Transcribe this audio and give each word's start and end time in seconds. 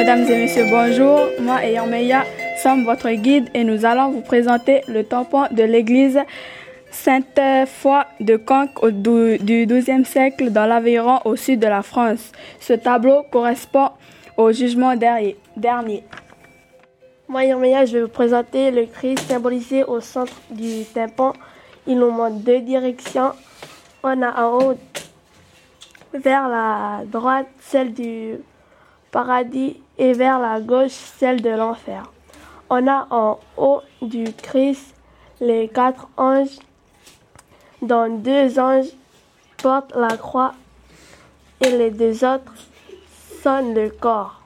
Mesdames 0.00 0.22
et 0.30 0.36
messieurs, 0.36 0.64
bonjour. 0.70 1.28
Moi 1.42 1.62
et 1.62 1.72
Yarmeya 1.72 2.24
sommes 2.56 2.84
votre 2.84 3.10
guide 3.10 3.50
et 3.52 3.64
nous 3.64 3.84
allons 3.84 4.10
vous 4.10 4.22
présenter 4.22 4.80
le 4.88 5.04
tampon 5.04 5.42
de 5.50 5.62
l'église 5.62 6.18
Sainte-Foy 6.90 8.06
de 8.18 8.36
Conques 8.36 8.82
du 8.86 9.66
XIIe 9.66 10.06
siècle 10.06 10.52
dans 10.52 10.64
l'Aveyron 10.64 11.18
au 11.26 11.36
sud 11.36 11.60
de 11.60 11.66
la 11.66 11.82
France. 11.82 12.32
Ce 12.60 12.72
tableau 12.72 13.24
correspond 13.30 13.90
au 14.38 14.50
jugement 14.52 14.96
dernier. 14.96 16.02
Moi, 17.28 17.44
Yarmeya, 17.44 17.84
je 17.84 17.98
vais 17.98 18.02
vous 18.04 18.08
présenter 18.08 18.70
le 18.70 18.86
Christ 18.86 19.28
symbolisé 19.28 19.84
au 19.84 20.00
centre 20.00 20.40
du 20.50 20.82
tympan. 20.94 21.34
Il 21.86 21.98
nous 21.98 22.10
montre 22.10 22.36
deux 22.36 22.60
directions. 22.60 23.32
On 24.02 24.22
a 24.22 24.44
en 24.44 24.60
haut 24.60 24.78
vers 26.14 26.48
la 26.48 27.02
droite 27.04 27.48
celle 27.60 27.92
du 27.92 28.38
paradis 29.10 29.76
et 29.98 30.12
vers 30.12 30.38
la 30.38 30.60
gauche 30.60 30.92
celle 31.18 31.42
de 31.42 31.50
l'enfer. 31.50 32.10
On 32.68 32.86
a 32.86 33.06
en 33.10 33.38
haut 33.56 33.82
du 34.00 34.24
Christ 34.32 34.94
les 35.40 35.68
quatre 35.68 36.08
anges, 36.16 36.58
dont 37.82 38.16
deux 38.18 38.58
anges 38.58 38.92
portent 39.62 39.94
la 39.96 40.16
croix 40.16 40.54
et 41.60 41.70
les 41.70 41.90
deux 41.90 42.24
autres 42.24 42.54
sonnent 43.42 43.74
le 43.74 43.90
corps. 43.90 44.40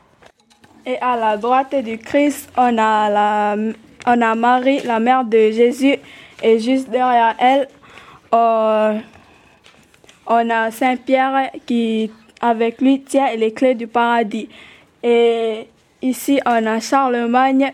Et 0.87 0.99
à 1.01 1.17
la 1.17 1.37
droite 1.37 1.75
du 1.75 1.99
Christ, 1.99 2.51
on 2.57 2.77
a, 2.79 3.11
la, 3.11 4.35
Marie, 4.35 4.81
la 4.81 5.01
mère 5.01 5.25
de 5.25 5.51
Jésus, 5.51 5.97
et 6.43 6.59
juste 6.59 6.91
derrière 6.91 7.35
elle, 7.39 7.69
euh, 8.35 8.99
on 10.27 10.51
a 10.51 10.71
Saint 10.71 10.97
Pierre 10.97 11.51
qui 11.67 12.11
avec 12.41 12.81
lui 12.81 13.03
tient 13.03 13.35
les 13.37 13.53
clés 13.53 13.75
du 13.75 13.87
paradis. 13.87 14.49
Et 15.03 15.69
ici, 16.03 16.41
on 16.47 16.67
a 16.67 16.81
Charlemagne 16.81 17.73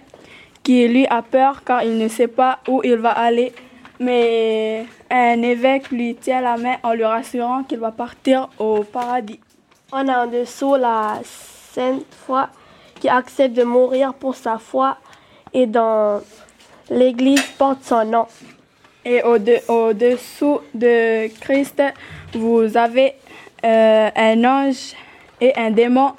qui 0.62 0.86
lui 0.88 1.06
a 1.06 1.22
peur 1.22 1.62
car 1.64 1.82
il 1.82 1.96
ne 1.98 2.08
sait 2.08 2.28
pas 2.28 2.60
où 2.68 2.80
il 2.84 2.96
va 2.96 3.10
aller. 3.10 3.52
Mais 3.98 4.86
un 5.10 5.42
évêque 5.42 5.90
lui 5.90 6.14
tient 6.14 6.40
la 6.40 6.56
main 6.56 6.76
en 6.82 6.94
lui 6.94 7.04
rassurant 7.04 7.64
qu'il 7.64 7.78
va 7.78 7.90
partir 7.90 8.48
au 8.58 8.82
paradis. 8.82 9.40
On 9.92 10.08
a 10.08 10.24
en 10.24 10.26
dessous 10.26 10.76
la 10.76 11.18
Sainte 11.24 12.06
Foi 12.26 12.48
qui 13.00 13.08
accepte 13.08 13.54
de 13.54 13.64
mourir 13.64 14.14
pour 14.14 14.34
sa 14.34 14.58
foi 14.58 14.96
et 15.52 15.66
dans 15.66 16.20
l'église 16.90 17.42
porte 17.58 17.82
son 17.84 18.04
nom. 18.04 18.26
Et 19.04 19.22
au-dessous 19.22 20.60
de 20.74 21.28
Christ, 21.40 21.82
vous 22.34 22.76
avez 22.76 23.14
euh, 23.64 24.10
un 24.14 24.44
ange 24.44 24.94
et 25.40 25.52
un 25.56 25.70
démon 25.70 26.12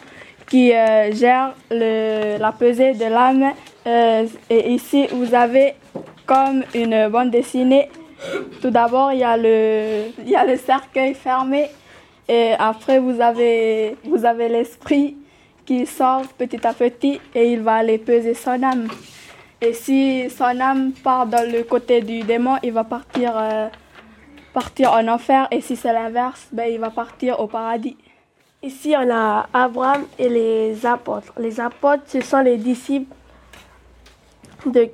qui 0.47 0.73
euh, 0.73 1.11
gèrent 1.13 1.55
le, 1.69 2.37
la 2.37 2.51
pesée 2.51 2.93
de 2.93 3.05
l'âme. 3.05 3.53
Euh, 3.87 4.27
et 4.49 4.71
ici, 4.71 5.07
vous 5.11 5.33
avez 5.33 5.75
comme 6.25 6.63
une 6.75 7.07
bande 7.07 7.31
dessinée. 7.31 7.89
Tout 8.61 8.69
d'abord, 8.69 9.11
il 9.13 9.19
y 9.19 9.23
a 9.23 9.37
le, 9.37 10.11
y 10.25 10.35
a 10.35 10.45
le 10.45 10.57
cercueil 10.57 11.13
fermé. 11.13 11.69
Et 12.27 12.51
après, 12.59 12.99
vous 12.99 13.19
avez, 13.19 13.95
vous 14.03 14.25
avez 14.25 14.49
l'esprit 14.49 15.17
qui 15.65 15.85
sort 15.85 16.23
petit 16.37 16.65
à 16.65 16.73
petit 16.73 17.19
et 17.33 17.51
il 17.51 17.61
va 17.61 17.75
aller 17.75 17.97
peser 17.97 18.33
son 18.33 18.61
âme. 18.61 18.87
Et 19.61 19.73
si 19.73 20.29
son 20.29 20.59
âme 20.59 20.91
part 21.03 21.25
dans 21.27 21.49
le 21.49 21.63
côté 21.63 22.01
du 22.01 22.21
démon, 22.21 22.57
il 22.63 22.71
va 22.73 22.83
partir 22.83 23.33
partir 24.53 24.91
en 24.93 25.07
enfer 25.07 25.47
et 25.51 25.61
si 25.61 25.75
c'est 25.75 25.93
l'inverse, 25.93 26.47
ben, 26.51 26.71
il 26.71 26.79
va 26.79 26.89
partir 26.89 27.39
au 27.39 27.47
paradis. 27.47 27.97
Ici, 28.63 28.93
on 28.97 29.09
a 29.11 29.47
Abraham 29.53 30.05
et 30.19 30.29
les 30.29 30.85
apôtres. 30.85 31.33
Les 31.39 31.59
apôtres, 31.59 32.03
ce 32.05 32.21
sont 32.21 32.41
les 32.41 32.57
disciples 32.57 33.13
de, 34.67 34.87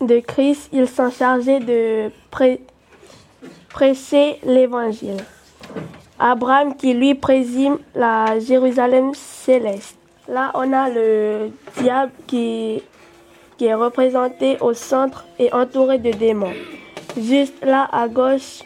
de 0.00 0.20
Christ. 0.20 0.70
Ils 0.72 0.88
sont 0.88 1.10
chargés 1.10 1.60
de 1.60 2.10
prêcher 3.68 4.40
l'évangile. 4.42 5.18
Abraham 6.18 6.74
qui 6.76 6.94
lui 6.94 7.14
présume 7.14 7.78
la 7.94 8.38
Jérusalem 8.40 9.12
céleste. 9.14 9.96
Là, 10.28 10.50
on 10.54 10.72
a 10.72 10.88
le 10.88 11.50
diable 11.78 12.12
qui, 12.26 12.82
qui 13.58 13.66
est 13.66 13.74
représenté 13.74 14.56
au 14.60 14.72
centre 14.72 15.26
et 15.38 15.52
entouré 15.52 15.98
de 15.98 16.12
démons. 16.12 16.54
Juste 17.18 17.62
là 17.64 17.88
à 17.92 18.08
gauche, 18.08 18.62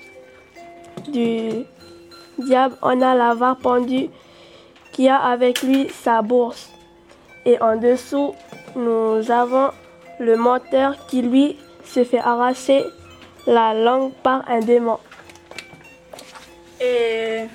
du 1.10 1.64
diable, 2.38 2.76
on 2.82 3.00
a 3.00 3.14
l'avare 3.14 3.56
pendu 3.56 4.08
qui 4.92 5.08
a 5.08 5.18
avec 5.18 5.62
lui 5.62 5.88
sa 5.90 6.22
bourse. 6.22 6.70
Et 7.44 7.60
en 7.60 7.76
dessous, 7.76 8.34
nous 8.76 9.30
avons 9.30 9.70
le 10.18 10.36
menteur 10.36 11.06
qui 11.06 11.22
lui 11.22 11.56
se 11.84 12.04
fait 12.04 12.18
arracher 12.18 12.84
la 13.46 13.74
langue 13.74 14.12
par 14.22 14.48
un 14.48 14.60
démon. 14.60 14.98
Et, 16.80 17.46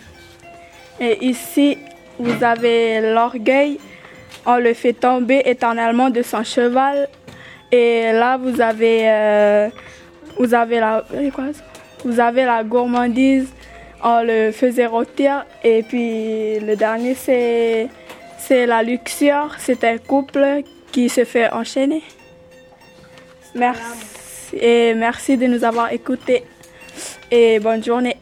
ici, 1.22 1.78
vous 2.18 2.44
avez 2.44 3.14
l'orgueil. 3.14 3.80
On 4.46 4.58
le 4.58 4.74
fait 4.74 4.94
tomber 4.94 5.42
éternellement 5.46 6.10
de 6.10 6.22
son 6.22 6.44
cheval. 6.44 7.08
Et 7.72 8.12
là, 8.12 8.38
vous 8.38 8.60
avez, 8.62 9.10
euh, 9.10 9.70
vous 10.38 10.54
avez 10.54 10.80
la, 10.80 11.04
quoi, 11.34 11.46
vous 12.06 12.20
avez 12.20 12.46
la 12.46 12.64
gourmandise, 12.64 13.48
on 14.04 14.24
le 14.24 14.52
faisait 14.52 14.86
rôtir. 14.86 15.46
Et 15.64 15.84
puis 15.84 16.60
le 16.60 16.76
dernier, 16.76 17.16
c'est, 17.16 17.90
la 18.50 18.84
luxure. 18.84 19.56
C'est 19.58 19.84
un 19.84 19.98
couple 19.98 20.64
qui 20.92 21.10
se 21.10 21.24
fait 21.26 21.52
enchaîner. 21.52 22.04
Merci. 23.56 24.56
Et 24.60 24.94
merci 24.96 25.38
de 25.38 25.46
nous 25.46 25.64
avoir 25.64 25.92
écoutés. 25.92 26.44
Et 27.32 27.60
bonne 27.60 27.84
journée. 27.84 28.18